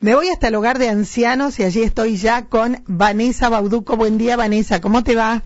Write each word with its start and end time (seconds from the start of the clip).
Me 0.00 0.14
voy 0.14 0.28
hasta 0.28 0.46
el 0.46 0.54
hogar 0.54 0.78
de 0.78 0.88
ancianos 0.88 1.58
y 1.58 1.64
allí 1.64 1.82
estoy 1.82 2.16
ya 2.16 2.44
con 2.44 2.84
Vanessa 2.86 3.48
Bauduco. 3.48 3.96
Buen 3.96 4.16
día, 4.16 4.36
Vanessa. 4.36 4.80
¿Cómo 4.80 5.02
te 5.02 5.16
va? 5.16 5.42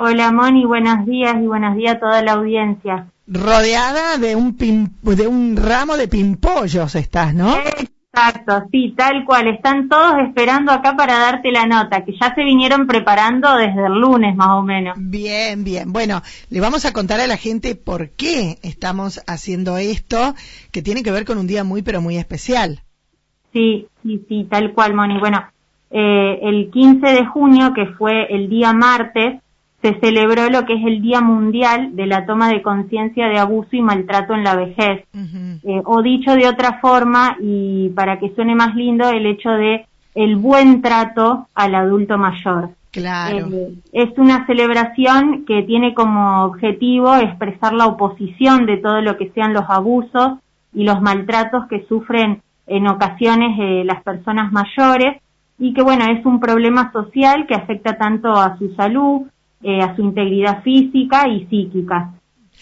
Hola, 0.00 0.32
Moni. 0.32 0.66
Buenos 0.66 1.06
días 1.06 1.36
y 1.40 1.46
buenos 1.46 1.76
días 1.76 1.94
a 1.94 2.00
toda 2.00 2.20
la 2.22 2.32
audiencia. 2.32 3.06
Rodeada 3.28 4.18
de 4.18 4.34
un, 4.34 4.56
de 4.56 5.28
un 5.28 5.56
ramo 5.56 5.96
de 5.96 6.08
pimpollos 6.08 6.96
estás, 6.96 7.34
¿no? 7.34 7.56
Exacto, 7.56 8.66
sí, 8.72 8.94
tal 8.96 9.24
cual. 9.24 9.46
Están 9.46 9.88
todos 9.88 10.14
esperando 10.26 10.72
acá 10.72 10.96
para 10.96 11.16
darte 11.20 11.52
la 11.52 11.64
nota, 11.66 12.04
que 12.04 12.16
ya 12.20 12.34
se 12.34 12.42
vinieron 12.42 12.88
preparando 12.88 13.54
desde 13.54 13.86
el 13.86 13.92
lunes 13.92 14.34
más 14.34 14.58
o 14.58 14.62
menos. 14.62 14.96
Bien, 14.98 15.62
bien. 15.62 15.92
Bueno, 15.92 16.20
le 16.50 16.58
vamos 16.58 16.84
a 16.84 16.92
contar 16.92 17.20
a 17.20 17.28
la 17.28 17.36
gente 17.36 17.76
por 17.76 18.10
qué 18.10 18.58
estamos 18.62 19.22
haciendo 19.28 19.78
esto, 19.78 20.34
que 20.72 20.82
tiene 20.82 21.04
que 21.04 21.12
ver 21.12 21.24
con 21.24 21.38
un 21.38 21.46
día 21.46 21.62
muy, 21.62 21.82
pero 21.82 22.00
muy 22.00 22.16
especial. 22.16 22.82
Sí, 23.54 23.86
sí, 24.02 24.22
sí, 24.28 24.46
tal 24.50 24.74
cual, 24.74 24.92
Moni. 24.92 25.18
Bueno, 25.18 25.42
eh, 25.90 26.40
el 26.42 26.70
15 26.70 27.06
de 27.06 27.24
junio, 27.24 27.72
que 27.72 27.86
fue 27.86 28.26
el 28.34 28.50
día 28.50 28.72
martes, 28.74 29.40
se 29.80 30.00
celebró 30.00 30.48
lo 30.50 30.64
que 30.64 30.74
es 30.74 30.84
el 30.86 31.02
Día 31.02 31.20
Mundial 31.20 31.94
de 31.94 32.06
la 32.06 32.26
Toma 32.26 32.48
de 32.48 32.62
Conciencia 32.62 33.28
de 33.28 33.38
Abuso 33.38 33.68
y 33.72 33.82
Maltrato 33.82 34.34
en 34.34 34.42
la 34.42 34.56
Vejez. 34.56 35.04
Eh, 35.12 35.82
o 35.84 36.02
dicho 36.02 36.34
de 36.34 36.48
otra 36.48 36.80
forma, 36.80 37.36
y 37.40 37.90
para 37.90 38.18
que 38.18 38.34
suene 38.34 38.54
más 38.54 38.74
lindo, 38.74 39.08
el 39.10 39.26
hecho 39.26 39.50
de 39.50 39.86
el 40.14 40.36
buen 40.36 40.80
trato 40.80 41.48
al 41.54 41.74
adulto 41.74 42.16
mayor. 42.18 42.70
Claro. 42.90 43.48
Eh, 43.52 43.74
es 43.92 44.16
una 44.16 44.46
celebración 44.46 45.44
que 45.44 45.62
tiene 45.62 45.94
como 45.94 46.44
objetivo 46.44 47.14
expresar 47.16 47.74
la 47.74 47.86
oposición 47.86 48.66
de 48.66 48.78
todo 48.78 49.00
lo 49.00 49.16
que 49.16 49.30
sean 49.30 49.52
los 49.52 49.68
abusos 49.68 50.38
y 50.72 50.84
los 50.84 51.02
maltratos 51.02 51.66
que 51.68 51.84
sufren 51.86 52.42
en 52.66 52.86
ocasiones 52.86 53.58
eh, 53.60 53.84
las 53.84 54.02
personas 54.02 54.52
mayores 54.52 55.20
y 55.58 55.72
que 55.72 55.82
bueno, 55.82 56.04
es 56.06 56.24
un 56.26 56.40
problema 56.40 56.90
social 56.92 57.46
que 57.46 57.54
afecta 57.54 57.96
tanto 57.96 58.32
a 58.32 58.58
su 58.58 58.74
salud, 58.74 59.22
eh, 59.62 59.80
a 59.80 59.94
su 59.96 60.02
integridad 60.02 60.62
física 60.62 61.28
y 61.28 61.46
psíquica. 61.46 62.12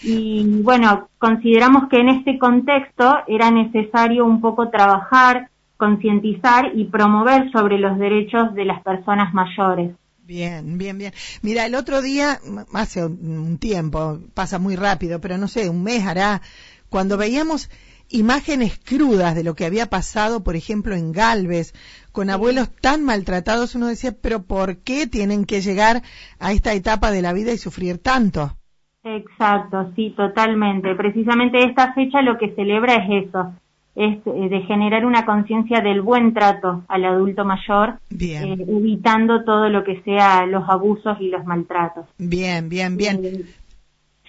Y 0.01 0.61
bueno, 0.61 1.07
consideramos 1.17 1.87
que 1.89 1.99
en 1.99 2.09
este 2.09 2.37
contexto 2.37 3.17
era 3.27 3.51
necesario 3.51 4.25
un 4.25 4.41
poco 4.41 4.69
trabajar, 4.69 5.49
concientizar 5.77 6.71
y 6.75 6.85
promover 6.85 7.51
sobre 7.51 7.77
los 7.77 7.97
derechos 7.97 8.53
de 8.53 8.65
las 8.65 8.81
personas 8.83 9.33
mayores. 9.33 9.95
Bien, 10.25 10.77
bien, 10.77 10.97
bien. 10.97 11.13
Mira, 11.41 11.65
el 11.65 11.75
otro 11.75 12.01
día, 12.01 12.39
hace 12.73 13.05
un 13.05 13.57
tiempo, 13.57 14.19
pasa 14.33 14.57
muy 14.57 14.75
rápido, 14.75 15.19
pero 15.19 15.37
no 15.37 15.47
sé, 15.47 15.69
un 15.69 15.83
mes 15.83 16.05
hará, 16.05 16.41
cuando 16.89 17.17
veíamos 17.17 17.69
imágenes 18.13 18.79
crudas 18.79 19.35
de 19.35 19.43
lo 19.43 19.55
que 19.55 19.65
había 19.65 19.89
pasado, 19.89 20.43
por 20.43 20.55
ejemplo, 20.55 20.95
en 20.95 21.11
Galvez, 21.11 21.73
con 22.11 22.29
abuelos 22.29 22.69
tan 22.79 23.03
maltratados, 23.03 23.75
uno 23.75 23.87
decía, 23.87 24.11
pero 24.21 24.43
¿por 24.43 24.77
qué 24.77 25.07
tienen 25.07 25.45
que 25.45 25.61
llegar 25.61 26.03
a 26.39 26.53
esta 26.53 26.73
etapa 26.73 27.11
de 27.11 27.23
la 27.23 27.33
vida 27.33 27.51
y 27.51 27.57
sufrir 27.57 27.97
tanto? 27.97 28.55
Exacto, 29.03 29.91
sí, 29.95 30.13
totalmente. 30.15 30.95
Precisamente 30.95 31.63
esta 31.63 31.93
fecha 31.93 32.21
lo 32.21 32.37
que 32.37 32.53
celebra 32.55 32.93
es 32.95 33.27
eso, 33.27 33.53
es 33.95 34.17
eh, 34.25 34.49
de 34.49 34.61
generar 34.61 35.05
una 35.05 35.25
conciencia 35.25 35.81
del 35.81 36.01
buen 36.01 36.33
trato 36.33 36.83
al 36.87 37.05
adulto 37.05 37.43
mayor, 37.43 37.99
bien. 38.09 38.43
Eh, 38.43 38.65
evitando 38.67 39.43
todo 39.43 39.69
lo 39.69 39.83
que 39.83 40.01
sea 40.03 40.45
los 40.45 40.69
abusos 40.69 41.17
y 41.19 41.29
los 41.29 41.45
maltratos. 41.45 42.05
Bien, 42.17 42.69
bien, 42.69 42.95
bien. 42.95 43.45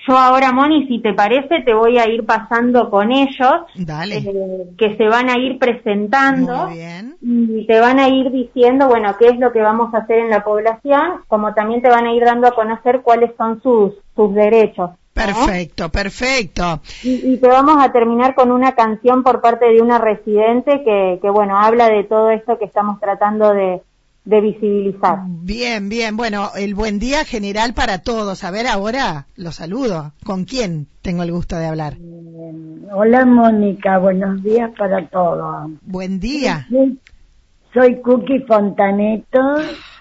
Yo 0.06 0.18
ahora, 0.18 0.52
Moni, 0.52 0.86
si 0.86 0.98
te 1.00 1.14
parece, 1.14 1.62
te 1.62 1.72
voy 1.72 1.98
a 1.98 2.06
ir 2.06 2.26
pasando 2.26 2.90
con 2.90 3.10
ellos, 3.10 3.54
eh, 3.74 4.74
que 4.76 4.96
se 4.96 5.08
van 5.08 5.30
a 5.30 5.38
ir 5.38 5.58
presentando 5.58 6.66
Muy 6.66 6.74
bien. 6.74 7.16
y 7.22 7.66
te 7.66 7.80
van 7.80 7.98
a 7.98 8.08
ir 8.08 8.30
diciendo, 8.30 8.88
bueno, 8.88 9.16
qué 9.18 9.28
es 9.28 9.38
lo 9.38 9.50
que 9.52 9.60
vamos 9.60 9.94
a 9.94 9.98
hacer 9.98 10.18
en 10.18 10.30
la 10.30 10.44
población, 10.44 11.22
como 11.26 11.54
también 11.54 11.80
te 11.80 11.88
van 11.88 12.06
a 12.06 12.12
ir 12.12 12.22
dando 12.22 12.48
a 12.48 12.54
conocer 12.54 13.00
cuáles 13.02 13.30
son 13.38 13.62
sus, 13.62 13.94
sus 14.14 14.34
derechos. 14.34 14.90
Perfecto, 15.14 15.88
perfecto. 15.90 16.80
Y, 17.02 17.32
y, 17.32 17.36
te 17.38 17.46
vamos 17.46 17.76
a 17.78 17.92
terminar 17.92 18.34
con 18.34 18.50
una 18.50 18.72
canción 18.72 19.22
por 19.22 19.40
parte 19.40 19.66
de 19.66 19.80
una 19.80 19.98
residente 19.98 20.82
que, 20.84 21.20
que 21.22 21.30
bueno, 21.30 21.56
habla 21.58 21.88
de 21.88 22.02
todo 22.04 22.30
esto 22.30 22.58
que 22.58 22.64
estamos 22.64 22.98
tratando 23.00 23.54
de, 23.54 23.80
de 24.24 24.40
visibilizar. 24.40 25.18
Bien, 25.26 25.88
bien. 25.88 26.16
Bueno, 26.16 26.50
el 26.56 26.74
buen 26.74 26.98
día 26.98 27.24
general 27.24 27.74
para 27.74 27.98
todos. 28.02 28.42
A 28.44 28.50
ver, 28.50 28.66
ahora 28.66 29.26
los 29.36 29.56
saludo. 29.56 30.12
¿Con 30.24 30.44
quién 30.44 30.86
tengo 31.02 31.22
el 31.22 31.32
gusto 31.32 31.56
de 31.56 31.66
hablar? 31.66 31.96
hola, 32.92 33.24
Mónica. 33.24 33.98
Buenos 33.98 34.42
días 34.42 34.70
para 34.78 35.06
todos. 35.08 35.70
Buen 35.82 36.20
día. 36.20 36.66
Soy 37.72 38.00
Cookie 38.00 38.40
Fontaneto 38.46 39.40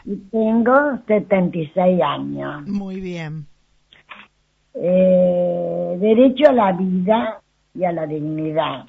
y 0.06 0.16
tengo 0.31 1.00
76 1.07 2.01
años. 2.01 2.67
Muy 2.67 3.01
bien. 3.01 3.47
Eh, 4.75 5.97
derecho 6.00 6.50
a 6.50 6.53
la 6.53 6.72
vida 6.72 7.41
y 7.73 7.84
a 7.84 7.91
la 7.91 8.05
dignidad. 8.05 8.85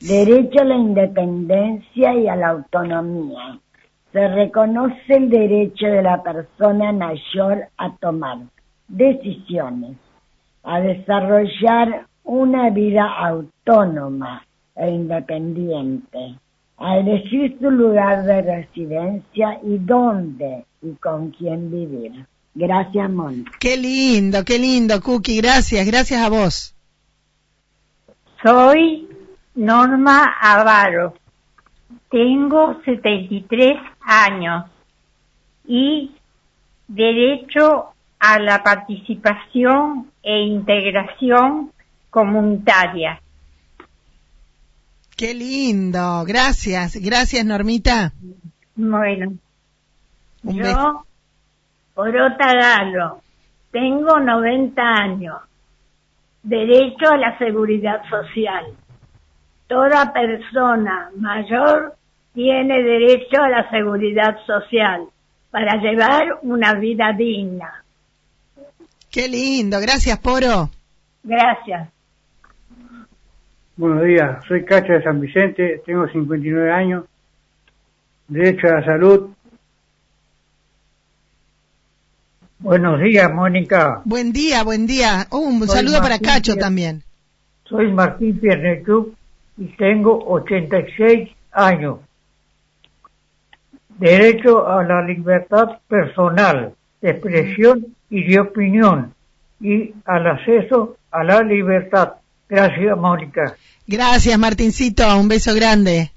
Derecho 0.00 0.60
a 0.60 0.64
la 0.64 0.76
independencia 0.76 2.14
y 2.14 2.28
a 2.28 2.36
la 2.36 2.48
autonomía 2.50 3.60
se 4.12 4.28
reconoce 4.28 5.14
el 5.14 5.30
derecho 5.30 5.86
de 5.86 6.02
la 6.02 6.22
persona 6.22 6.92
mayor 6.92 7.68
a 7.76 7.94
tomar 7.96 8.38
decisiones, 8.88 9.96
a 10.62 10.80
desarrollar 10.80 12.06
una 12.24 12.70
vida 12.70 13.04
autónoma 13.04 14.44
e 14.76 14.90
independiente, 14.90 16.36
a 16.78 16.98
elegir 16.98 17.58
su 17.60 17.70
lugar 17.70 18.24
de 18.24 18.42
residencia 18.42 19.58
y 19.62 19.78
dónde 19.78 20.64
y 20.82 20.92
con 20.94 21.30
quién 21.30 21.70
vivir. 21.70 22.26
Gracias, 22.54 23.10
Mon. 23.10 23.44
Qué 23.60 23.76
lindo, 23.76 24.44
qué 24.44 24.58
lindo, 24.58 25.00
Cookie. 25.00 25.40
Gracias, 25.40 25.86
gracias 25.86 26.20
a 26.20 26.28
vos. 26.28 26.74
Soy 28.42 29.08
Norma 29.54 30.34
Avaro. 30.40 31.14
Tengo 32.10 32.80
73 32.84 33.76
años 34.00 34.64
y 35.66 36.12
derecho 36.86 37.92
a 38.18 38.38
la 38.38 38.62
participación 38.62 40.10
e 40.22 40.40
integración 40.40 41.70
comunitaria. 42.10 43.20
Qué 45.16 45.34
lindo, 45.34 46.24
gracias, 46.26 46.96
gracias 46.96 47.44
Normita. 47.44 48.12
Bueno, 48.76 49.32
Un 50.44 50.56
yo, 50.56 50.62
beso. 50.62 51.06
Orota 51.94 52.54
Galo, 52.54 53.20
tengo 53.72 54.18
90 54.20 54.80
años, 54.80 55.36
derecho 56.42 57.10
a 57.10 57.16
la 57.16 57.36
seguridad 57.38 58.00
social. 58.08 58.66
Toda 59.66 60.12
persona 60.12 61.10
mayor 61.16 61.97
tiene 62.34 62.82
derecho 62.82 63.42
a 63.42 63.48
la 63.48 63.70
seguridad 63.70 64.36
social 64.46 65.06
para 65.50 65.80
llevar 65.80 66.38
una 66.42 66.74
vida 66.74 67.12
digna. 67.16 67.82
Qué 69.10 69.28
lindo, 69.28 69.80
gracias 69.80 70.18
Poro. 70.18 70.70
Gracias. 71.22 71.88
Buenos 73.76 74.04
días, 74.04 74.44
soy 74.46 74.64
Cacho 74.64 74.92
de 74.92 75.02
San 75.02 75.20
Vicente, 75.20 75.82
tengo 75.86 76.08
59 76.08 76.72
años, 76.72 77.04
derecho 78.26 78.66
a 78.66 78.80
la 78.80 78.84
salud. 78.84 79.30
Buenos 82.60 83.00
días, 83.00 83.32
Mónica. 83.32 84.02
Buen 84.04 84.32
día, 84.32 84.64
buen 84.64 84.86
día. 84.88 85.28
Oh, 85.30 85.38
un 85.38 85.60
Soy 85.60 85.76
saludo 85.76 86.00
para 86.00 86.18
Cacho 86.18 86.56
también. 86.56 87.04
Soy 87.68 87.92
Martín 87.92 88.40
Piernechuk 88.40 89.14
y 89.58 89.66
tengo 89.76 90.24
86 90.26 91.28
años. 91.52 92.00
Derecho 93.98 94.66
a 94.68 94.84
la 94.84 95.02
libertad 95.02 95.80
personal, 95.88 96.72
de 97.00 97.10
expresión 97.10 97.86
y 98.10 98.24
de 98.24 98.40
opinión 98.40 99.14
y 99.60 99.92
al 100.04 100.26
acceso 100.26 100.96
a 101.10 101.24
la 101.24 101.42
libertad. 101.42 102.14
Gracias, 102.48 102.96
Mónica. 102.96 103.56
Gracias 103.86 104.38
Martincito, 104.38 105.04
un 105.18 105.28
beso 105.28 105.54
grande. 105.54 106.10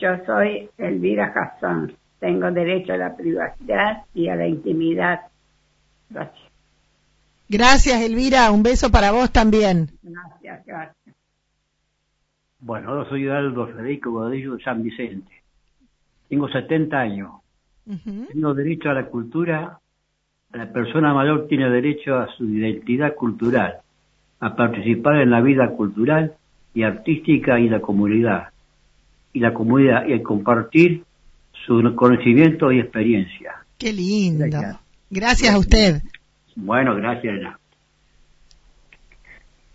Yo 0.00 0.08
soy 0.26 0.68
Elvira 0.78 1.32
Hassan. 1.34 1.92
Tengo 2.20 2.50
derecho 2.50 2.92
a 2.92 2.96
la 2.96 3.16
privacidad 3.16 4.02
y 4.14 4.28
a 4.28 4.36
la 4.36 4.46
intimidad. 4.46 5.20
Gracias. 6.10 6.44
Gracias 7.48 8.02
Elvira, 8.02 8.50
un 8.50 8.62
beso 8.62 8.90
para 8.90 9.12
vos 9.12 9.30
también. 9.30 9.90
Gracias, 10.02 10.66
gracias. 10.66 11.14
Bueno, 12.60 13.02
yo 13.02 13.10
soy 13.10 13.28
Aldo 13.28 13.66
Federico 13.66 14.10
Godillo 14.10 14.56
de 14.56 14.64
San 14.64 14.82
Vicente. 14.82 15.43
Tengo 16.34 16.48
70 16.48 16.98
años. 16.98 17.30
Tengo 17.86 18.54
derecho 18.54 18.90
a 18.90 18.94
la 18.94 19.06
cultura. 19.06 19.78
La 20.52 20.72
persona 20.72 21.14
mayor 21.14 21.46
tiene 21.46 21.70
derecho 21.70 22.16
a 22.16 22.26
su 22.36 22.44
identidad 22.46 23.14
cultural, 23.14 23.74
a 24.40 24.56
participar 24.56 25.20
en 25.20 25.30
la 25.30 25.40
vida 25.40 25.70
cultural 25.76 26.34
y 26.74 26.82
artística 26.82 27.60
y 27.60 27.68
la 27.68 27.80
comunidad. 27.80 28.48
y 29.32 29.38
la 29.38 29.54
comunidad 29.54 30.06
y 30.08 30.12
el 30.12 30.22
compartir 30.22 31.04
su 31.66 31.94
conocimiento 31.94 32.72
y 32.72 32.80
experiencia. 32.80 33.54
Qué 33.78 33.92
lindo. 33.92 34.44
Gracias, 35.10 35.54
a 35.54 35.58
usted. 35.58 36.02
Bueno, 36.56 36.96
gracias. 36.96 37.54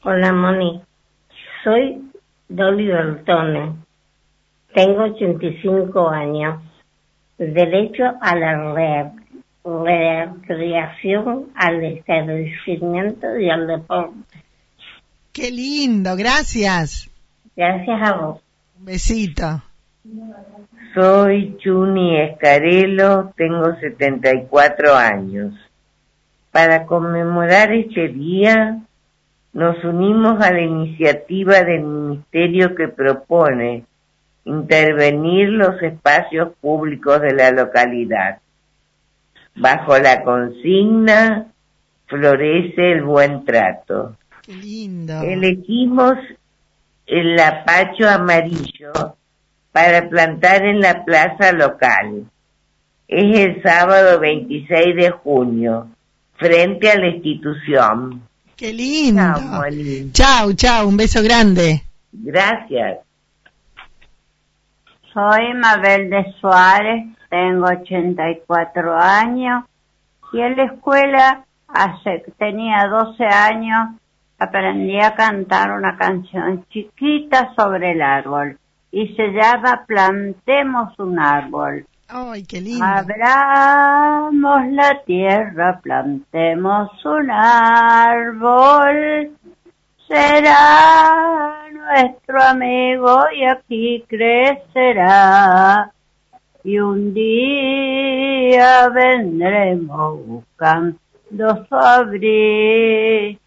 Hola, 0.03 0.33
Moni. 0.33 0.81
Soy 1.63 2.01
Dolly 2.50 2.88
Bertone. 2.88 3.88
Tengo 4.74 5.04
85 5.04 6.10
años. 6.10 6.62
Derecho 7.38 8.04
a 8.21 8.36
la 8.36 9.13
recreación, 9.63 11.48
al 11.56 11.83
establecimiento 11.83 13.38
y 13.39 13.50
al 13.50 13.68
deporte. 13.68 14.44
Qué 15.31 15.51
lindo, 15.51 16.16
gracias. 16.16 17.10
Gracias 17.56 18.01
a 18.01 18.13
vos. 18.13 18.42
Un 18.77 18.86
besito. 18.86 19.63
Soy 20.94 21.57
Chuni 21.60 22.19
Escarelo, 22.19 23.31
tengo 23.38 23.75
74 23.75 24.95
años. 24.95 25.54
Para 26.51 26.86
conmemorar 26.86 27.71
este 27.74 28.07
día, 28.07 28.80
nos 29.54 29.83
unimos 29.83 30.42
a 30.42 30.51
la 30.51 30.62
iniciativa 30.62 31.63
del 31.63 31.83
Ministerio 31.83 32.75
que 32.75 32.88
propone 32.88 33.86
intervenir 34.45 35.50
los 35.50 35.81
espacios 35.81 36.53
públicos 36.59 37.21
de 37.21 37.33
la 37.33 37.51
localidad. 37.51 38.39
Bajo 39.56 39.97
la 40.00 40.24
consigna, 40.24 41.47
florece 42.07 42.94
el 42.94 43.03
buen 43.03 43.45
trato. 43.45 44.15
Lindo. 44.47 45.21
Elegimos 45.21 46.18
el 47.06 47.39
apacho 47.39 48.07
amarillo 48.07 48.94
para 49.71 50.09
plantar 50.09 50.65
en 50.65 50.80
la 50.80 51.03
plaza 51.06 51.51
local. 51.51 52.25
Es 53.07 53.39
el 53.39 53.62
sábado 53.63 54.19
26 54.19 54.95
de 54.95 55.09
junio, 55.12 55.88
frente 56.38 56.89
a 56.89 56.97
la 56.97 57.07
institución. 57.07 58.21
Qué 58.56 58.74
lindo. 58.74 59.21
Chao, 60.12 60.53
chao, 60.53 60.88
un 60.88 60.97
beso 60.97 61.24
grande. 61.24 61.83
Gracias. 62.12 63.00
Soy 65.19 65.54
Mabel 65.54 66.10
de 66.10 66.33
Suárez, 66.39 67.06
tengo 67.30 67.66
84 67.66 68.98
años 68.98 69.66
y 70.31 70.39
en 70.39 70.56
la 70.56 70.63
escuela 70.63 71.44
hace 71.68 72.24
tenía 72.38 72.88
12 72.88 73.25
años 73.25 73.98
aprendí 74.38 74.98
a 74.98 75.16
cantar 75.16 75.71
una 75.71 75.98
canción 75.98 76.66
chiquita 76.69 77.54
sobre 77.57 77.92
el 77.92 78.01
árbol 78.01 78.57
y 78.94 79.13
se 79.16 79.33
llama 79.33 79.83
Plantemos 79.86 80.98
un 81.00 81.19
árbol. 81.19 81.86
¡Ay, 82.07 82.45
qué 82.45 82.62
lindo! 82.62 82.86
Abramos 82.86 84.68
la 84.71 85.01
tierra, 85.06 85.81
plantemos 85.83 86.92
un 87.04 87.30
árbol. 87.30 88.57
Será 90.07 91.58
nuestro 91.80 92.42
amigo 92.42 93.24
y 93.36 93.46
aquí 93.46 94.04
crecerá. 94.08 95.92
Y 96.64 96.80
un 96.80 97.14
día 97.14 98.90
vendremos 98.90 100.26
buscando 100.26 101.00
su 101.68 101.76
abrigo 101.76 103.40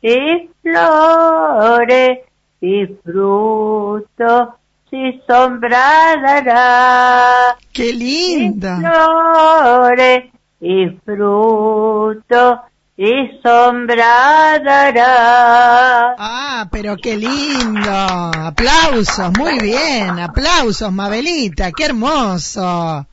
y 0.00 0.48
flores 0.62 2.18
y 2.60 2.86
fruto 3.04 4.54
si 4.88 5.20
sombra 5.26 6.16
dará. 6.22 7.56
¡Qué 7.72 7.92
linda! 7.92 8.76
Y 8.78 8.80
flores 8.80 10.24
y 10.60 10.86
fruto 11.04 12.62
y 13.00 13.40
sombra 13.44 14.58
dará. 14.58 16.16
Ah, 16.18 16.68
pero 16.68 16.96
qué 16.96 17.16
lindo. 17.16 17.90
Aplausos, 17.90 19.30
muy 19.38 19.60
bien. 19.60 20.18
Aplausos, 20.18 20.92
Mabelita. 20.92 21.70
Qué 21.70 21.84
hermoso. 21.84 23.06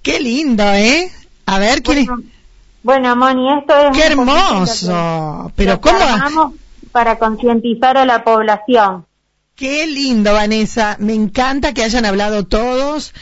Qué 0.00 0.20
lindo, 0.20 0.62
¿eh? 0.62 1.10
A 1.46 1.58
ver, 1.58 1.82
¿quién 1.82 2.06
bueno, 2.82 3.14
Moni, 3.14 3.58
esto 3.58 3.76
es... 3.76 3.96
¡Qué 3.96 4.06
hermoso! 4.06 5.52
Pero 5.54 5.80
¿cómo? 5.80 6.54
Para 6.92 7.18
concientizar 7.18 7.98
a 7.98 8.06
la 8.06 8.24
población. 8.24 9.04
Qué 9.54 9.86
lindo, 9.86 10.32
Vanessa. 10.32 10.96
Me 10.98 11.12
encanta 11.12 11.74
que 11.74 11.84
hayan 11.84 12.06
hablado 12.06 12.46
todos. 12.46 13.12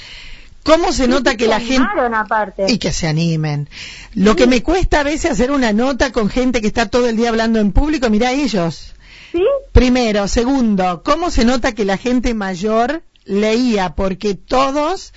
¿Cómo 0.69 0.93
se 0.93 1.09
nota 1.09 1.37
que, 1.37 1.47
la 1.47 1.61
gente... 1.61 1.89
Aparte. 2.15 2.67
Y 2.69 2.79
que 2.79 2.93
se 2.93 3.09
animen. 3.09 3.69
Lo 4.15 4.37
que 4.37 4.47
me 4.47 4.63
cuesta 4.63 5.01
a 5.01 5.03
veces 5.03 5.31
hacer 5.31 5.51
una 5.51 5.73
nota 5.73 6.13
con 6.13 6.29
gente 6.29 6.61
que 6.61 6.67
está 6.67 6.87
todo 6.87 7.09
el 7.09 7.17
día 7.17 7.31
hablando 7.31 7.59
en 7.59 7.73
público, 7.73 8.11
mira 8.11 8.33
ellos. 8.33 8.95
¿Sí? 9.33 9.43
Primero. 9.73 10.29
Segundo, 10.29 11.03
¿cómo 11.05 11.31
se 11.31 11.45
nota 11.45 11.73
que 11.73 11.85
la 11.85 11.97
gente 11.97 12.35
mayor 12.35 13.03
leía? 13.25 13.95
Porque 13.95 14.35
todos 14.35 15.13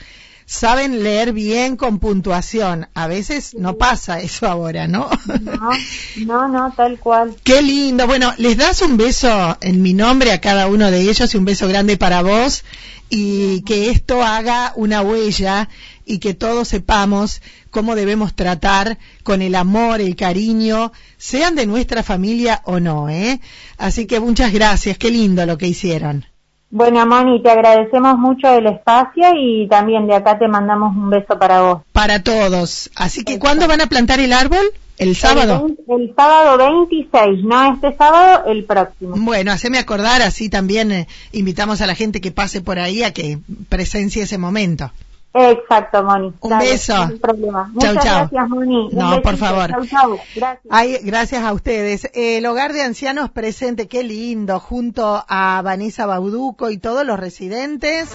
saben 0.46 1.04
leer 1.04 1.34
bien 1.34 1.78
con 1.78 2.00
puntuación. 2.00 2.88
A 2.94 3.08
veces 3.08 3.54
no 3.56 3.78
pasa 3.78 4.20
eso 4.22 4.48
ahora, 4.48 4.88
¿no? 4.88 5.10
No, 5.42 5.70
no, 6.26 6.48
no, 6.48 6.74
tal 6.74 7.00
cual. 7.00 7.36
Qué 7.44 7.62
lindo. 7.62 8.08
Bueno, 8.08 8.34
les 8.38 8.58
das 8.58 8.82
un 8.82 8.98
beso 8.98 9.58
en 9.62 9.82
mi 9.82 9.94
nombre 9.94 10.32
a 10.32 10.42
cada 10.42 10.68
uno 10.68 10.92
de 10.92 11.02
ellos 11.02 11.34
y 11.34 11.38
un 11.38 11.46
beso 11.46 11.68
grande 11.68 11.98
para 11.98 12.22
vos 12.22 12.64
y 13.10 13.62
que 13.64 13.90
esto 13.90 14.24
haga 14.24 14.72
una 14.78 15.02
huella 15.02 15.68
y 16.06 16.20
que 16.20 16.34
todos 16.34 16.70
sepamos 16.70 17.42
cómo 17.70 17.96
debemos 17.96 18.34
tratar 18.36 18.98
con 19.24 19.42
el 19.42 19.54
amor, 19.56 20.00
el 20.02 20.16
cariño, 20.16 20.92
sean 21.18 21.56
de 21.56 21.66
nuestra 21.66 22.04
familia 22.04 22.62
o 22.66 22.80
no, 22.80 23.10
¿eh? 23.10 23.42
Así 23.78 24.08
que 24.08 24.20
muchas 24.20 24.54
gracias, 24.54 24.98
qué 24.98 25.10
lindo 25.10 25.46
lo 25.46 25.58
que 25.58 25.68
hicieron. 25.68 26.31
Bueno, 26.72 27.06
Moni, 27.06 27.44
te 27.44 27.52
agradecemos 27.52 28.18
mucho 28.18 28.48
el 28.48 28.66
espacio 28.66 29.26
y 29.36 29.68
también 29.68 30.08
de 30.08 30.16
acá 30.16 30.40
te 30.40 30.48
mandamos 30.48 30.96
un 30.96 31.10
beso 31.10 31.38
para 31.38 31.62
vos. 31.62 31.82
Para 31.92 32.24
todos. 32.24 32.90
Así 32.96 33.26
que, 33.26 33.38
¿cuándo 33.40 33.68
van 33.68 33.82
a 33.82 33.88
plantar 33.88 34.22
el 34.22 34.32
árbol? 34.32 34.72
¿El 34.98 35.16
sábado? 35.18 35.68
El, 35.90 36.14
sábado 36.16 36.58
26, 36.58 37.44
no 37.44 37.74
este 37.74 37.94
sábado, 37.98 38.46
el 38.46 38.64
próximo. 38.64 39.16
Bueno, 39.18 39.52
haceme 39.52 39.80
acordar, 39.80 40.22
así 40.22 40.48
también 40.48 40.92
eh, 40.92 41.08
invitamos 41.34 41.82
a 41.82 41.88
la 41.88 41.96
gente 41.96 42.22
que 42.22 42.32
pase 42.32 42.62
por 42.62 42.80
ahí 42.80 43.04
a 43.04 43.12
que 43.12 43.40
presencie 43.68 44.24
ese 44.24 44.38
momento. 44.38 44.92
Exacto, 45.34 46.04
Moni. 46.04 46.34
Un 46.42 46.60
beso. 46.60 47.08
No 47.08 47.18
problema. 47.18 47.70
Muchas 47.74 47.94
gracias, 47.94 48.50
Moni. 48.50 48.90
no, 48.92 49.22
por 49.22 49.38
favor. 49.38 49.70
Chau, 49.70 49.86
chau. 49.86 50.20
Gracias. 50.36 51.04
gracias 51.06 51.44
a 51.44 51.54
ustedes. 51.54 52.10
El 52.14 52.46
hogar 52.46 52.74
de 52.74 52.82
ancianos 52.82 53.30
presente, 53.30 53.88
qué 53.88 54.04
lindo, 54.04 54.60
junto 54.60 55.24
a 55.28 55.62
Vanessa 55.64 56.06
Bauduco 56.06 56.70
y 56.70 56.78
todos 56.78 57.06
los 57.06 57.20
residentes. 57.20 58.10